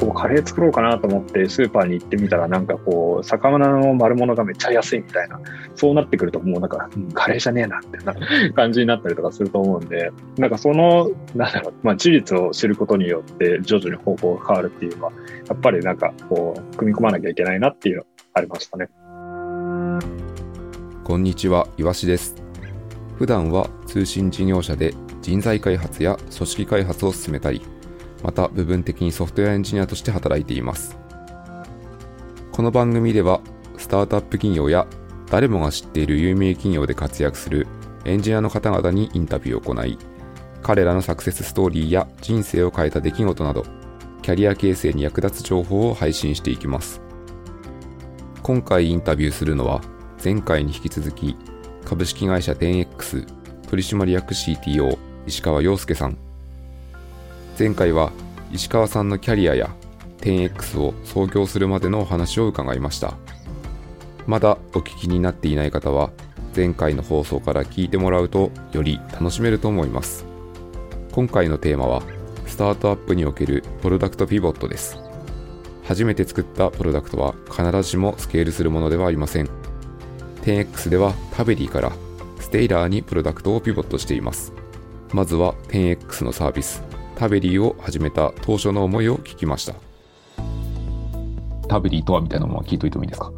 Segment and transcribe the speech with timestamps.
[0.00, 5.38] こうカレー作ろうかなと思ってスーパーに行ってみたらなんかこう魚の丸物がめっちゃ安いみたいな
[5.76, 8.14] そうなってくるともうなんか、うん、カレーじゃねえなってな
[8.54, 15.12] 感じになったりとかすると思うんでなんかそのなんだろう、まあ、事実を知ることによって徐々に方向が変わるっていうのは
[15.48, 18.88] やっぱりなんかこう組み込まなきゃいけないなっていうのありましたね
[21.04, 22.36] こんにちは、いわしです。
[23.18, 27.62] 普段は通信事業者で人材開発や組織開発を進めたり、
[28.22, 30.98] また部分的にソフトウェアエンジニアとして働いています。
[32.52, 33.40] この番組では、
[33.78, 34.86] スタートアップ企業や
[35.30, 37.66] 誰もが知っている有名企業で活躍する
[38.04, 39.98] エンジニアの方々にインタビューを行い、
[40.62, 43.64] 彼らのサクセスストーリーや人生を変えた出来事など、
[44.22, 47.00] キャリア形成に役立つ情報を配信していきます。
[48.42, 49.80] 今回インタビューするのは、
[50.22, 51.36] 前回に引き続き、
[51.84, 53.26] 株式会社 10X
[53.68, 56.29] 取締役 CTO 石川陽介さん。
[57.60, 58.10] 前回は
[58.50, 59.68] 石川さんのキャリアや
[60.22, 63.18] 10X を創業するまでのお話を伺いました。
[64.26, 66.10] まだお聞きになっていない方は、
[66.56, 70.24] 前回の放送から聞いてもらうとより楽しめると思います。
[71.12, 72.02] 今回のテーマは、
[72.46, 74.96] スタートアップにおけるプロダクトピボットです。
[75.84, 79.50] 初めて作ったプロダクトは必ずしもスケールするものではありません。
[80.44, 81.92] 10X ではタベリーから
[82.38, 84.54] ステイラーにプロダクトをピボットしています。
[85.12, 86.82] まずは 10X のサービス、
[87.20, 89.74] タベリーを始めた当初の思いを聞きました。
[91.68, 93.30] タベリーとはみたいなものを聞いといてもいいですか？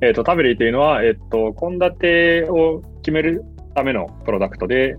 [0.00, 3.44] えっ、ー、と、タベリーというのは、えっ、ー、と、献立を決める
[3.76, 4.96] ためのプロダクトで、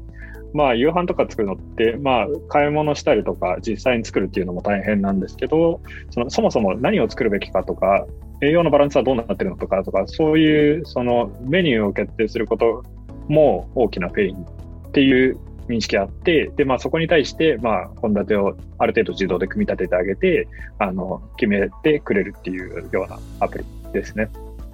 [0.54, 5.82] まあ、夕飯とか作るのって、まあ、買い物したりとか、実際に作るっていうのも大変なんですけど、
[6.12, 8.08] そのそもそも何を作るべきかとか、
[8.42, 12.86] 栄養のバランスはどうなってるのとかとか、そういうそのメニューを決定すること
[13.28, 20.48] も大きなペインっていう認識があって、で、まあそこに対して、まあ、献立をある程度自動で組み立ててあげて、
[20.80, 24.30] あの、決めてくれるっていうようなアプリですね。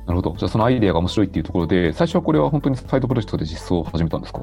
[0.05, 0.35] なるほど。
[0.37, 4.41] じゃあそのアイデアが面白いっていうところで、最初はこれは本当にサイドプロジェクトで実装を始めたんですか？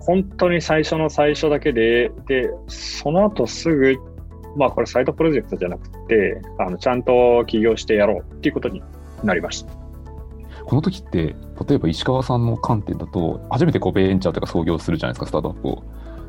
[0.00, 3.96] 本当に最初の最初だけで、で、その後すぐ
[4.56, 8.82] まあこれサイドプロジェクトじゃなくて、あのちゃんと起業してやろうっていうことに
[9.22, 9.79] なりました。
[10.64, 11.34] この時って、
[11.68, 15.82] 例えば石川さんの観点だと、初めてこうベンチャーとか創業するじゃないですか、スタートアップを。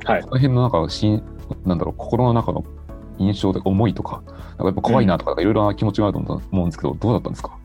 [0.05, 0.21] はい。
[0.21, 1.23] この辺のなんかしん、
[1.65, 2.63] なんだろう、心の中の
[3.19, 6.19] 印象で思いとか、なんかやっぱ怖いなとか、いろいろな気持ちがあると
[6.51, 7.57] 思うんですけど、どうだったんですか？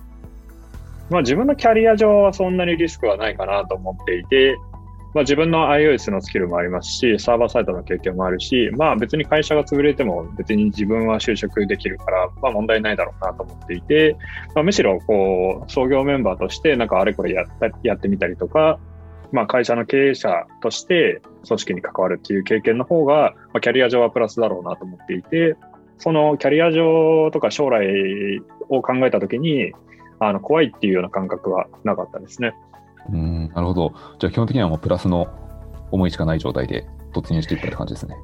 [1.08, 4.56] まあ自分のキャリア上はそんなにリスクはないかなと思っていて、
[5.16, 14.18] まあ、自分の iOS のスキルもありますし、サーバーサイトの経験もあるし、まあ別に会社が潰れても別に自分は就職できるから、まあ問題ないだろうなと思っていて、
[14.54, 18.78] まあ、むしろこう、創業メンバーとしてなんかあれこれやったやってみたりとか、
[19.32, 25.56] まあ会社の経営者として組織に関わるっていう経験の方が、まあ、キャリア上はプラスだろうなと思っていて、
[25.96, 29.72] そのキャリア上とか将来を考えたときに、
[30.18, 32.52] あの怖いっていうような感覚はなかったですね。
[33.12, 33.92] うん、なるほど。
[34.18, 35.28] じゃあ基本的にはもうプラスの
[35.90, 38.16] 思いしかない状態で突入していったって感じですね。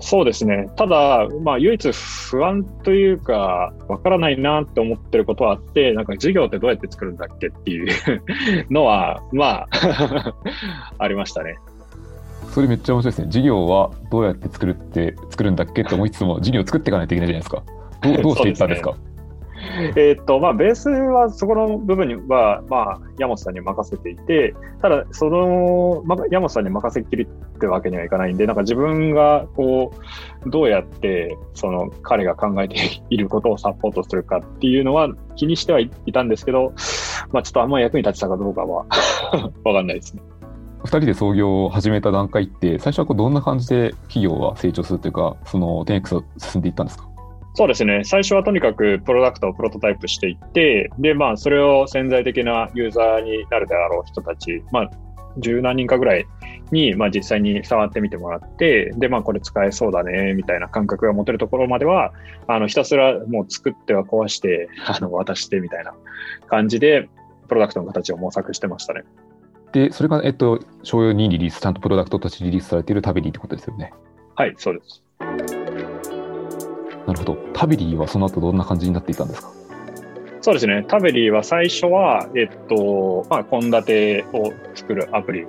[0.00, 0.68] そうですね。
[0.76, 7.88] ただ、まあ、唯一不安というか、わからないなって思ってることはあって、なんか授業ってどうやって作るんだっけっていう
[8.70, 10.34] のは、まあ
[10.98, 11.56] ありましたね。
[12.50, 13.26] それめっちゃ面白いですね。
[13.26, 17.62] 授業はどうやって作るって、作るんだっけって思いつつも、授業を作っていかないといけないじゃないですか。
[18.02, 18.94] どうどうしていったんですか？
[19.96, 27.26] えっと、まあ、ベースはそこの部分には、まあ、山本さんに任せていて、ただ、その、ま、山本さんに任せきりっ
[27.58, 29.92] てわけにはいかないんで、なんか自分が、こ
[30.46, 32.76] う、どうやって、その、彼が考えて
[33.10, 36.72] いることをサポートするかっていうのは気にしてはいたんですけど、
[37.32, 38.86] まあ、ちょっとあんまり役に立ちたかどうかは
[39.64, 40.22] わかんないですね。
[40.84, 47.08] 2人で創業を始めた段階って、最初はこうどんな感じで企業は成長するというか、その 10X を進んでいったんですか？
[47.54, 48.02] そうですね。
[48.04, 54.90] 最初はとにかくプロダクトをプロトタイプしていって、で、まあ、それを潜在的なユーザーになるであろう人たち、まあ、
[55.38, 56.26] 十何人かぐらい
[56.72, 62.12] に、まあ、実際に触ってみてもらって、で、まあ、これ使えそうだね、みたいな感覚が持てるところまでは、
[62.48, 65.94] あの、ひたすらもう作っては壊して、 あの、渡してみたいな
[66.48, 67.08] 感じで、
[67.48, 69.04] プロダクトの形を模索してましたね。
[69.72, 73.92] で、それが、えっと、商用にリリース、ちゃんとプロダクトとしてリリースされているタビリーってことですよね。
[74.34, 75.04] はい、そうです。
[77.06, 77.36] なるほど。
[77.54, 79.50] タベリーはその後どんな感じになっていたんですか？
[80.42, 80.84] そうですね。
[80.86, 85.46] タベリーは最初は、えっと、まあ、献立を作るアプリ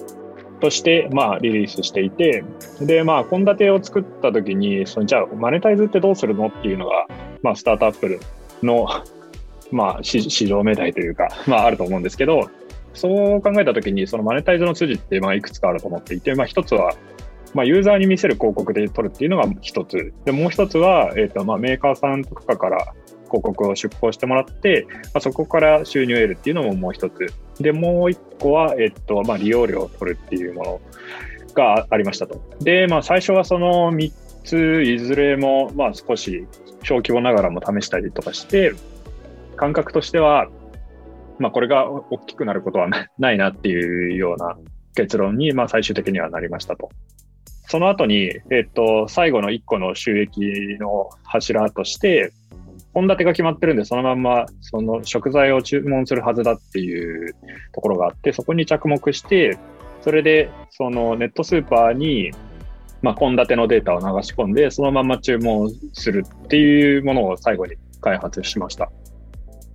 [0.62, 2.46] として、まあ、リリースしていて、
[2.80, 7.08] で、まあ、献立を作った時に、そのじゃあ、マネタイズってどうするのっていうのが、
[7.42, 8.20] まあ、スタートアップ
[8.64, 8.88] の、
[9.72, 12.50] まあ、市場命題というか、まあ、あると思うんですけど、
[12.94, 16.94] そう考えた時に、そのマネタイズの筋って、まあ、いくつかあると思っていて、まあ、一つは、
[17.56, 20.14] まあ、ユーザーに見せる広告で取るっていうのが一つ。
[20.26, 22.94] で、もう一つは、えっ、ー、と、まあ、メーカーさんとかから
[23.28, 27.28] 広告を出稿してもらって、まあ、そこから収入を得るっていうのももう一つ。
[27.62, 30.82] で、もう一個は、えっ、ー、と、まあ、利用料を取るっていうもの
[31.54, 32.42] がありましたと。
[32.60, 34.12] で、まあ、最初はその3
[34.44, 36.46] ついずれも、まあ、少し
[36.84, 38.74] 小規模ながらも試したりとかして、
[39.56, 40.50] 感覚としては、
[41.40, 44.58] まあ、これが大きくなることはないなっていうような
[44.94, 46.90] 結論に、まあ、最終的にはなりましたと。
[47.68, 50.40] その後に、えっと、最後の1個の収益
[50.80, 52.32] の柱として、
[52.94, 57.36] 献立が決まってるんで、そのまんま、その食材を注文するはずだっていう
[57.74, 59.58] ところがあって、そこに着目して、
[60.02, 62.32] それで、そのネットスーパーに、
[63.02, 68.92] まあ、献立のデータを流し込んで、そのまま注文するっていうものを最後に開発しました。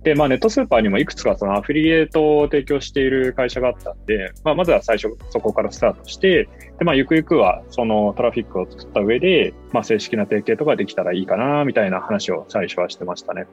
[0.03, 6.49] で、まあ、ネットスーパーにもいくつかそのアフィリエイトを提供している会社があったんで、まあ、まずは最初そこからスタートして、
[6.79, 13.45] で、まあ、ゆくゆくはそのトラフィックを作った上で、まあ、正式な提携とかできたらいいかな、みたいな話を最初はしてましたね。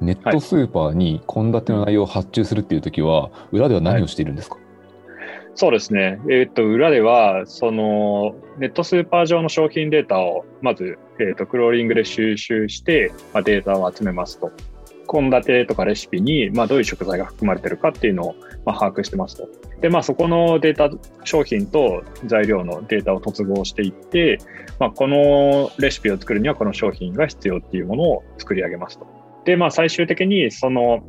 [0.00, 4.64] ネットスーパーに献立の内容を発注するっていうときは、裏では何をしているんですか、はい
[5.60, 6.20] そうですね。
[6.30, 14.52] えっ、ー、と、裏では、その、ネットスーパー上の商品データを、まず、えっ、ー、と、クローリングで収集して、まあ、データを集めますと。
[15.08, 18.34] 献立とかレシピに、まあ、どういう食材が含まれてるかっていうのを、
[18.64, 19.48] まあ、把握してますと。
[19.80, 20.90] で、まあ、そこのデータ、
[21.24, 24.38] 商品と材料のデータを突合していって、
[24.78, 29.06] まあ、このレシピを作るにはこの商品が必要っていうものを作り上げますと。
[29.44, 31.00] で、まあ、最終的にその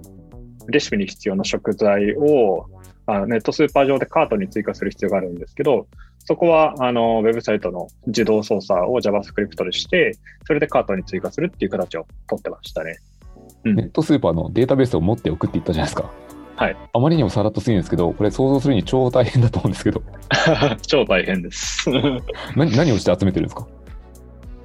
[0.67, 2.67] レシピに必要な食材を
[3.05, 5.87] あネットスーパー上でカートに追加する必要があるんですけど、
[6.19, 10.13] そこはあのウェブサイトの自動操作を JavaScript でして、
[10.45, 12.99] それでカートに追加するっていう形を取ってましたね。
[13.63, 16.09] ネットスーパーのデータベースを持っておくって言ったじゃないですか。
[16.55, 16.77] はい。
[16.93, 20.01] あまりにもさらっとすぎるんですけど、これ想像するに超大変だと思うんですけど。
[20.87, 21.89] 超大変です
[22.55, 22.75] 何。
[22.75, 23.67] 何をして集めてるんですか？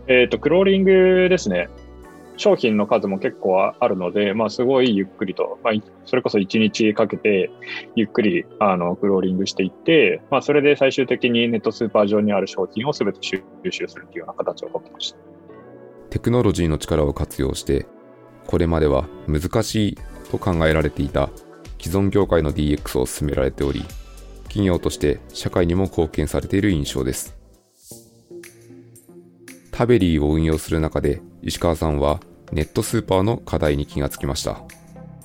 [0.07, 1.69] えっ、と、クローリングですね。
[2.37, 5.75] 商品の数も結構あるので、まあ、すごいゆっくりと、まあ、
[6.05, 7.51] それこそ1日かけて、
[7.95, 15.19] ゆっくり、あの、クローリングしていって、まあ、それで最終的にネットスーパー上にある商品をすべて収集するというような形をとってました。
[16.11, 17.87] テクノロジーの力を活用して、
[18.47, 19.99] これまでは難しい
[20.31, 21.31] と考えられていた
[21.81, 23.85] 既存業界の DX を進められており、
[24.45, 27.37] 企業として社会にも貢献されている印象です。
[29.71, 32.21] タベリーを運用する中で石川さんは
[32.53, 34.63] ネットスーパーの課題に気がつきました。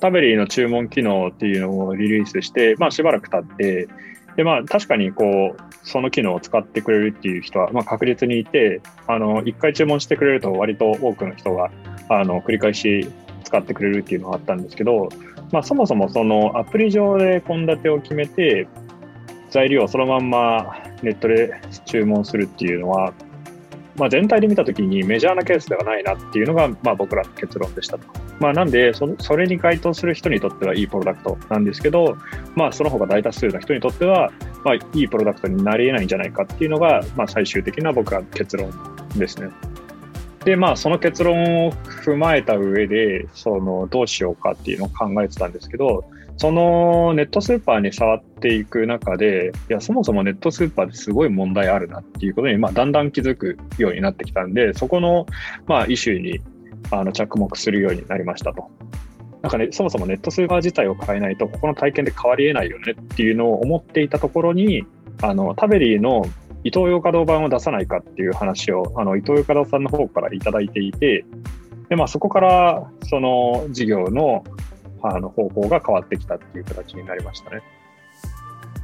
[0.00, 3.86] タベリーの注文機能っていうのをリリースして、まあ、しばらく経って、
[4.36, 11.70] でまあ、確かにこうその機能を使ってくれるっていう人は、まあ、確実にいて、あの1回注文してくれると割と多くの人が
[12.08, 13.10] あの繰り返し
[13.44, 15.08] 使ってくれるっていうのがあったんですけど、
[15.52, 18.68] まあ、そもそもそのアプリ上で献立を決めて、
[19.50, 23.12] 材料をそのまんまネットで注文するっていうのは、
[23.96, 28.29] まあ、全体で見たときにメジャーなケースではないなっていうのが、まあ、僕らの結論でしたと。
[28.40, 32.16] まあ、なんでそ、それに該当する人にとってはいいプロダクトなんですけど、
[32.56, 34.32] まあ、その他大多数の人にとっては、
[34.64, 38.72] まあ、いいプロダクトになり得ないんじゃないかっていうのが、まあ、最終的な僕らの結論
[39.16, 39.50] ですね。
[40.44, 46.04] で、まあ、その結論を踏まえた上で、その、どうしようかっていうのを考えてたんですけど、
[46.38, 55.26] そのネットスーパーに触っていく中で、いや、そもそもネットスーパーですごい問題あるなっていうことに、まあ、だんだん気づくようになってきたんで、そこの、
[55.66, 56.40] まあ、イシューに
[56.90, 58.70] あの着目するようになりましたと。
[59.42, 64.84] なんかね、そもそもネットスーパー自体を変えないと、ここの体験で変わり得ないよねっていうのを思っていたところに、
[65.22, 66.26] あの、タベリーの
[66.62, 71.24] 伊東洋華堂版を出さないかっていう話を、あの、伊東洋華堂さんの方からいただいていて、
[71.88, 74.44] で、まあそこから、その事業の、
[75.02, 77.62] あの、方向が変わってきたっていう形になりましたね。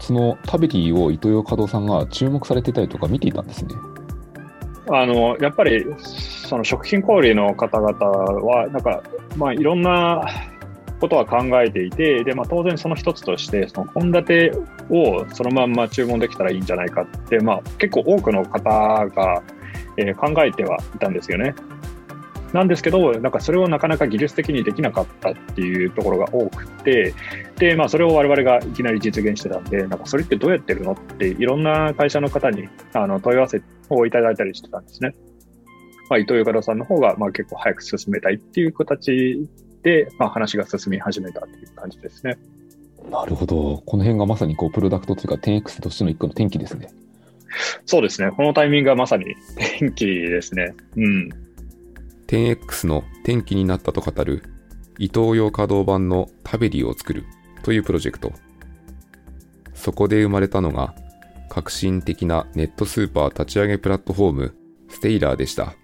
[0.01, 3.75] そのタベリーを伊東洋華堂さんが注目されてたりとか見ていたんですね。
[4.89, 9.03] あの、やっぱり、その食品小売の方々は、なんか、
[9.37, 10.23] まあ、いろんな
[11.01, 19.43] ことは考えていて、で、まあ、当然その一つとして、その献立をそのまんま注文できたらいいんじゃないかって、まあ、結構多くの方が、
[19.97, 21.55] え、考えてはいたんですよね。
[22.53, 27.15] なんですけど、なんかそれをなかなか技術的にできなかったっていうところが多くて、
[27.59, 35.15] で、まあそれを我々がいきなり実現してたんで、なんかそれってどうやってるのっていろんな会社の方にあの問い合わせをいただいたりしてたんですね。
[36.09, 39.49] まあ、伊藤ゆかさんの方がまあ結構早く進めたいっていう形
[39.83, 42.39] で、まあ、話が進み始めたという感じですね。
[43.11, 43.83] なるほど。
[43.87, 46.89] この辺がまさにこうプロダクトというか 10X としての一個の転機ですね。
[47.85, 48.31] そうですね。
[48.33, 50.75] このタイミングがまさに転機ですね。
[50.97, 51.46] うん。
[52.27, 54.43] 10X の転機になったと語る
[54.99, 57.25] 伊東洋華堂版のタベリーを作る
[57.63, 58.33] というプロジェクト。
[59.75, 60.95] そこで生まれたのが
[61.49, 64.57] 革新的なネットスーパー立ち上げプラットフォーム、
[64.89, 65.75] ステイラーでした。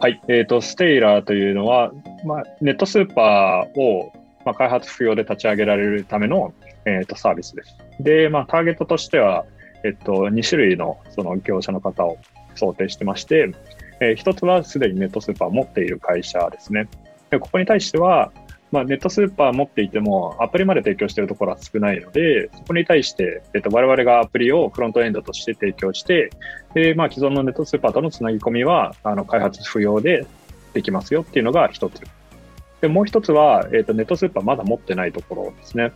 [0.00, 1.92] はい、えーと、ステイラーというのは、
[2.24, 4.12] まあ、ネットスーパーを、
[4.44, 6.52] まあ、開発不要で立ち上げられるための、
[6.84, 7.76] えーと、サービスです。
[8.00, 9.44] で、まあ、ターゲットとしては、
[9.84, 12.18] えっと、2種類のその業者の方を
[12.54, 13.52] 想定してまして、
[14.00, 16.88] えー、1つはすでにネットスーパーを持っている会社ですね。
[17.30, 18.32] でここに対しては、
[18.72, 26.30] まあ、ネットスーパー持っていても、アプリまで提供しているところは少ないので、そこに対して、えっと、我々がアプリをフロントエンドとして提供して、
[26.74, 30.26] で、まあ、既存のネットスーパーとのつなぎ込みは、あの、開発不要で
[30.72, 32.00] できますよっていうのが一つ。
[32.80, 35.92] で、もう一つは、えっと、ネットスーパーまだ持ってないところですね。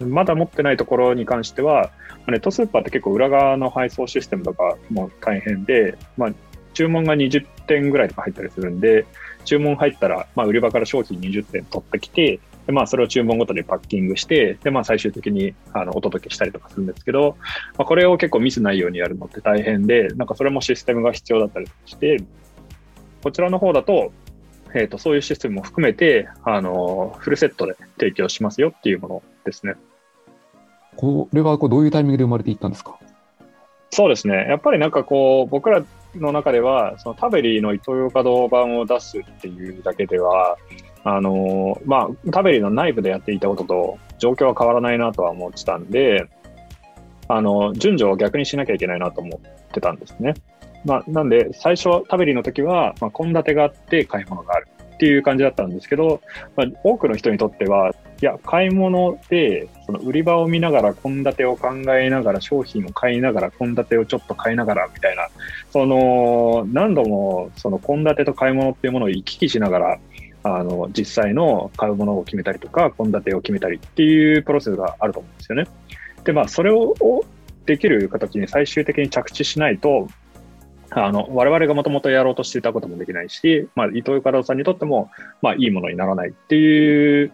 [0.00, 1.90] まだ持ってないところに関しては、
[2.26, 6.32] ネットスーパーって結構裏側の配送システムとかも大変で、まあ、
[6.72, 9.06] 注文が20点ぐらいとか入ったりするんで、
[9.44, 17.36] 注文入ったら、まあ、売り場から商品20点取ってきて、でまあ、それを注文ごとにパッキングして、で、まあ、最終的に、あの、お届けしたりとかするんですけど、
[17.76, 22.22] まあ、これを結構ミスないようにやるのって大変で、なんかそれもシステムが必要だったりして、
[23.22, 24.12] こちらの方だと、
[24.74, 29.74] えっ、ー、と、そういうシステムも含めて、あの、フルセットで提供しますよっていうものですね。
[30.96, 32.98] これはこうどういうタイミングで生まれていったんですか？
[33.90, 34.46] そうですね。
[34.48, 35.84] やっぱりなんかこう、僕ら
[36.16, 40.56] の中では、そのタベリーのイトーヨーカドー版を出すっていうだけでは、
[41.04, 46.26] あのまあ、タベリーの内部でやっていたことと状況は変わらないなとは思ってたんで、
[47.28, 50.34] あの、順序を逆にしなきゃいけないなと思ってたんですね。
[50.84, 56.20] まあ、なんで、最初、タベリーの時は、まあ、献立があって買い物があるっていう感じだったんですけど、
[56.56, 65.28] まあ、多くの人にとっては、いや、買い物で、その売り場を見ながら、献立を考えながら、商品を買いながら、献立をちょっと買いながら、みたいな、
[65.70, 69.98] その、何度も、その献立と買い物っていうものを行き来しながら、
[70.44, 75.66] あの、実際の買うものを決めたりとか、献立を決めたりっていうプロセスがあると思うんですよね。
[76.22, 76.94] で、まあ、それを
[77.66, 80.08] できる形に最終的に着地しないと、
[80.94, 85.10] あの、我々がもともとやろうとしていたこともできないし、まあ、伊藤ゆかろさんにとっても、
[85.42, 87.32] まあ、いいものにならないっていう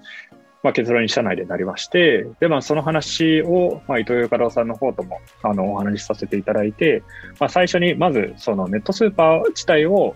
[0.62, 7.02] まあ、結論に社内でなりまして、で、まあ、その話を、まあ、伊藤洋華郎さんの方とも、あの、お話しさせていただいて、
[7.38, 10.14] まあ、最初に、まず、そのネットスーパー自体を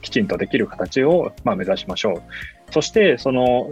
[0.00, 2.72] きちんとできる形を、まあ、目指しましょう。
[2.72, 3.70] そして、その、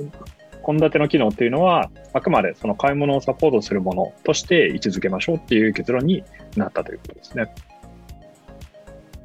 [0.66, 6.22] 献立の機能っていうのは、あくまでその買い物をサポートするものとして位置づけましょうっていう結論に
[6.54, 7.52] なったということですね。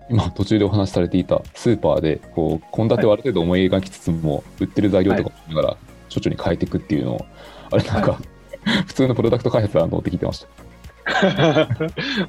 [0.09, 5.77] 今途中でお話しされていたスーパーでこう献立をある程度思い描きつつも、売ってる材料とか見ながら
[6.13, 7.25] 処置に変えていくっていうのを、
[7.71, 10.65] あれなんか、はい、普通のプロダクト開発だとって聞いてました。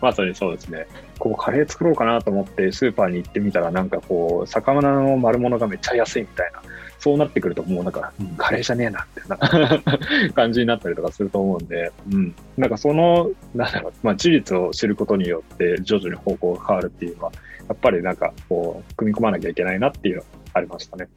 [0.00, 0.86] まさにそうですね。
[1.18, 6.60] こうカレー作ろうかなと思ってスーパーに行ってみたらなんかこう魚の丸物がめっちゃ安いみたいな。
[6.98, 12.34] そうなってくるともうなんか、うん、カレーじゃねえなってな 感じになったりとかすると思うんで、うん。
[12.56, 17.32] なんかその、なんだろう、まあ事実を知ることによって徐々に方向が変わるっていうのは、
[17.68, 21.08] やっぱりなんかこう、組み込まなきゃいけないなっていうのはありましたね。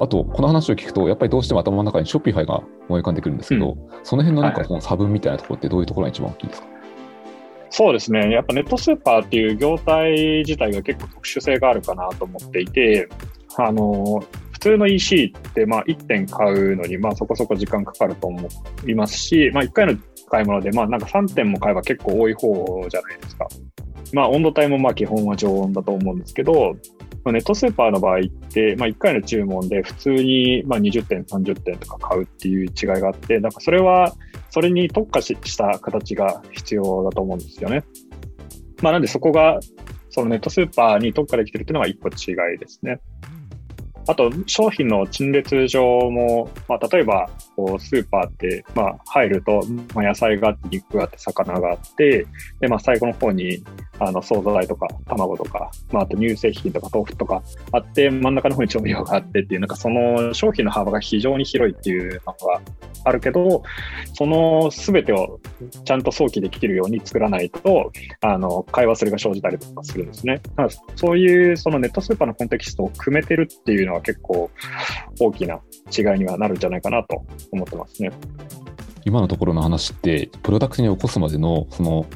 [0.00, 6.66] あと、この話を聞くと、やっぱりどうしても頭の中にショッピファイが思い浮かんでくるんですけど、うん、その辺のなんかその差分みたいなところってどういうところが一番大きいですか、
[7.70, 8.30] そうですね。
[8.30, 13.08] やっぱネットスーパーっていう業態自体が結構特殊性があるかなと思っていて、
[13.56, 18.48] あの、普通の EC ってまあ1点買うのにまあそこそこ時間かかると思
[18.86, 19.96] いますし、まあ1回の
[20.28, 23.46] 買い物でまあなんか3点も買えば結構多い方じゃないですか。
[24.12, 26.76] まあ温度帯もまあ基本は常温だと思うんですけど、
[27.24, 34.14] まネットスーパーの場合って、まあ、1回の注文で普通にまあ20点、30点とか買うっていう違いがあって、なんかそれは、
[34.50, 37.84] それに特化した形が必要だと思うんですよね。
[38.82, 39.60] まあ、なんでそこが、
[40.08, 43.00] そのネットスーパーに特化できてるっていうのが一個違いですね。
[44.06, 49.62] あと、商品の陳列上も、まあ、例えば、こう、スーパーって、まあ、入ると、
[49.94, 52.26] まあ、野菜があって、肉があって、魚があって、
[52.60, 53.62] で、まあ、最後の方に、
[53.98, 57.42] あの、惣菜とか、卵とか、まあ、あと乳製品とか、豆腐とか
[57.72, 62.60] あって、真ん中の方に調味料があってっていう、なんかその商品の幅が非常に広いっていうのが
[63.04, 63.62] あるけど、
[64.14, 65.40] その全てを
[65.84, 70.40] ちゃんと想起できるように作らないと、あの、買い忘れが生じたりとかするんですね。
[70.96, 74.50] そういう、そのネットスーパーのコンテキストを組めてるっていうのは結構
[75.20, 75.60] 大きな
[75.96, 78.10] 違いにはなるんじゃないかなと思ってますね。
[79.04, 82.06] 今のところの話って、プロダクトに起こすまでの、その、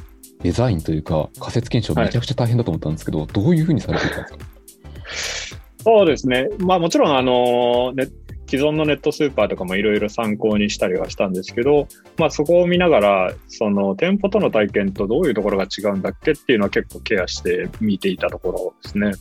[0.42, 5.62] デザインというか、仮説検証めちゃくちゃ大変だと思ったんですけど、はい、どういうふうにされていたんですか？
[5.82, 6.48] そうですね。
[6.58, 8.08] まあもちろん、あの、ね、
[8.46, 11.88] 既存のネットスーパーとかもいろいろ参考にしたりはしたんですけど、
[12.18, 19.12] まあそこを見ながら、その店舗との体験とどういうところが違うんだっけっていうのは結構ケアして見ていたところですね。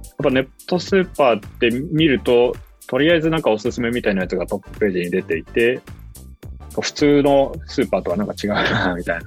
[0.00, 2.54] っぱネットスーパーって見ると、
[2.86, 5.80] とりあえずなんかおすすめみたいなやつがトップページに出ていて、
[6.80, 9.24] 普通のスーパーとはなんか違うな、みたいな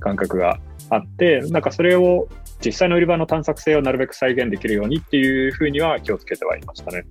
[0.00, 0.58] 感覚が
[0.90, 2.28] あって、なんかそれを
[2.64, 7.04] 実際の売り場の探索性をなるべく再現できるようにっていうふうには気をつけてはいましたね。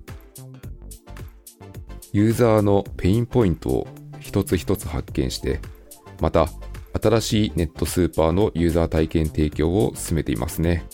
[2.12, 3.88] ユーザーのペインポイントを
[4.18, 5.60] 一つ一つ発見して、
[6.20, 6.48] また
[7.00, 10.84] 新しいネットスーパーのユーザー体験提供を進めていますね。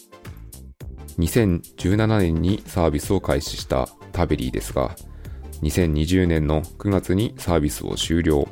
[1.18, 4.94] 2017年にサービスを開始したタベリーですが、
[5.62, 8.46] 2020年の9月にサービスを終了。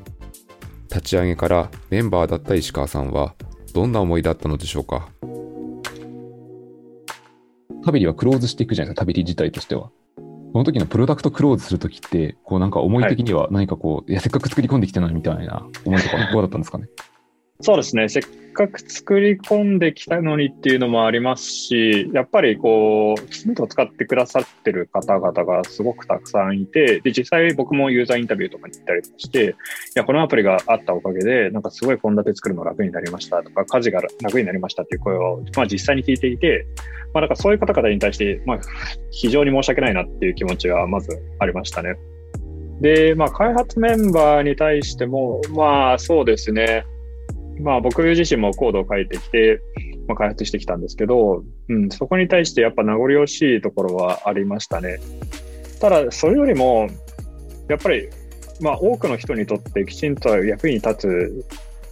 [0.88, 3.34] 立ち上げからメンバーだった石川さんは
[3.74, 5.08] どんな思いだったのでしょうか？
[7.84, 9.90] タベリはクローズしていくじゃないですか、タベリ自体としては。
[10.16, 16.88] この時のプロダクトクローズするときって、こうなんか思い的には何かこう、はい、いや、せっかく作り込んできたのにみたいな思いとか、どうだったんですかね？
[17.60, 18.08] そうですね。
[18.08, 18.22] せっ
[18.54, 29.52] かく作り込んできたのにっていうのもありますし、やっぱりこう、きちんと使ってくださってる方々がすごくたくさんいて、で、実際僕もユーザーインタビューとかに行ったりとかして、い
[29.94, 36.66] や、このアプリがあったおかげで、なんかすごい献立作るの楽になりましたとか、家事が楽になりましたっていう声を、まあ実際に聞いていて、
[37.12, 38.60] まあなんかそういう方々に対して、まあ
[39.10, 41.96] 非常に申し訳ないなっていう気持ちがまずありましたね。
[42.80, 46.86] で、まあ開発メンバーに対しても、まあそうですね。
[47.60, 49.60] まあ僕自身もコードを書いてきて、
[50.08, 54.98] まあ、開発してきたんですけど、うん、そこに対してやっぱ名残惜しいところはありましたね。
[55.80, 56.88] ただ、それよりも、
[57.68, 58.08] やっぱり、
[58.60, 61.44] まあ多くの人にとってきちんと役に立つ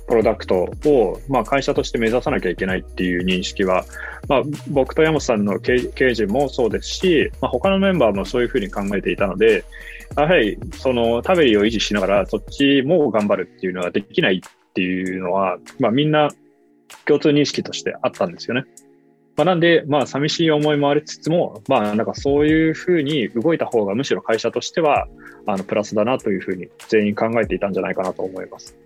[0.06, 3.84] プロダクトを、まあ、会社として目指さなきゃいけないっていう認識は、
[4.28, 9.64] まあ、僕と山本さんの経営陣もそうですし、まあ、他のメンバーもそういうふうに考えていたので、
[10.16, 14.42] やはりそのタベリーを維持しながらそっちも頑張るっていうのはできない
[14.72, 16.30] っていうのは、まあ、みんな
[17.04, 18.64] 共通認識としてあったんですよね。
[19.36, 25.08] まあ、なんで、まあ、寂しい思いもありつつも、まあ、なんかそういうふうに動いた方がむしろ会社としては、
[25.46, 28.76] あの、プラスだなというふうに全員考えていたんじゃないかなと思います。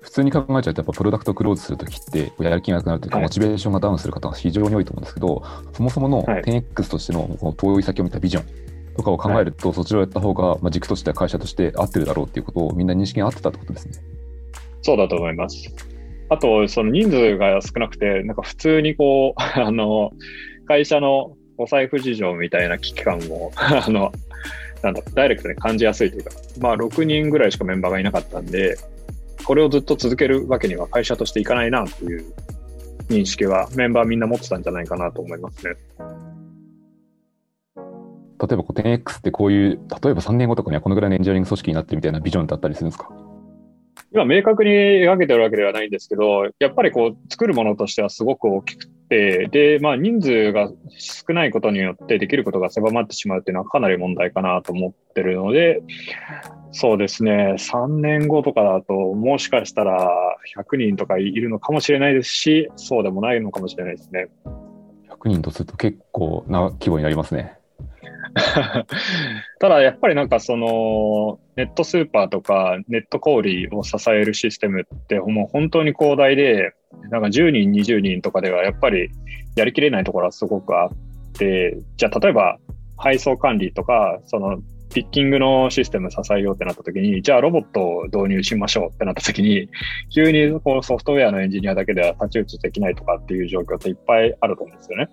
[0.00, 5.42] 普通に考えちゃうと、やっぱプロダクトクローズするときって、やる気がなくなるというか、モチベーションがダウンする方が非常に多いと思うんですけど、
[5.72, 14.13] そもそもの 10X としてのこの遠い先を見たビジョンとかを考えると、そちらをやった方が、まあ、軸としては会社として合ってるだろうっていうことをみんな認識が合ってたってことですね。
[14.84, 15.74] そうだと思います。
[16.28, 20.12] あと、その人数が少なくて、なんか普通にこう、 あの、
[20.66, 24.12] 会社のお財布事情みたいな危機感も、 あの、
[24.82, 28.76] なんだ、ダイレクトに感じやすいというか、まあ6人ぐらいしかメンバーがいなかったんで、
[29.46, 32.24] これをずっと続けるわけには会社としていかないなという
[33.08, 35.74] 認識はメンバーみんな持ってたんじゃないかなと思いますね。
[37.76, 39.70] 例えば 10X ってこういう、
[40.02, 43.23] 例えば3年後とかにはこのぐらいのエンジニアリング組織になってみたいなビジョンだったりするんですか？
[44.12, 55.82] 今明確に描けてるわけではないんですけど、やっぱりこう作るものとしてはすごく大きくて、で、まあ人数が少ないことによってできることが狭まってしまうっていうのはかなり問題かなと思ってるので、
[56.70, 60.10] そうですね、3年後とかだともしかしたら
[60.56, 64.28] 100人とかいるのかもしれないですし、そうでもないのかもしれないですね。
[65.10, 67.58] 100人とすると結構な規模になりますね。
[69.60, 76.72] ただやっぱりなんかそのネットスーパーとかネット小売を支えるシステムってもう本当に広大で
[77.10, 79.08] なんか10人20人とかではやっぱり
[79.56, 80.90] やりきれないところはすごくあっ
[81.34, 82.58] てじゃあ例えば
[82.96, 84.58] 配送管理とかその
[84.94, 89.68] ピッキングのシステム支えようってなった時に、じゃあロボットを導入しましょうってなった時に、
[90.14, 95.08] 急にこうソフトウェアのエンジニアだけでは太刀打ちできないとかっていう状況っていっぱいあると思うんですよね。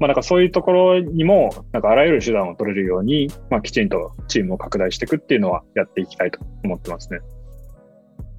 [0.00, 7.20] まあ、なんかそういうところにも、なんかあらゆる手段を取れるように、まあ、きちんとチームを拡大していくっていうのはやっていきたいと思ってますね。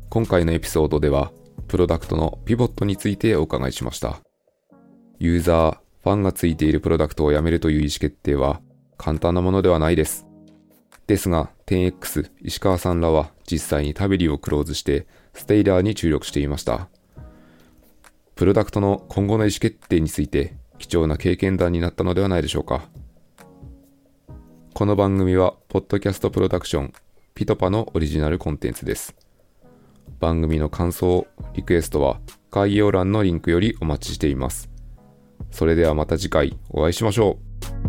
[0.10, 1.32] 今回のエピソードでは、
[1.68, 4.20] プロダクトのピボットについてお伺いしました。
[5.20, 8.62] ユーザー、ファンがついているプロダクトをやめるという意思決定は
[8.98, 10.26] 簡単なものではないです。
[11.08, 16.88] ですが、10X 石川さんらは実際にタベリをクローズしてステイラーに注力していました。
[18.36, 22.90] プロダクトの今後の意思決定について貴重な経験談になったのではないでしょうか。
[24.74, 26.94] この番組は、ポッドキャストプロダクション、
[27.36, 29.14] ピトパのオリジナルコンテンツです。
[30.20, 34.70] 番組の感想、リクエストは概要欄のリンクよりお待ちしています。
[35.52, 37.40] それではまた次回お会いしましょ
[37.86, 37.89] う。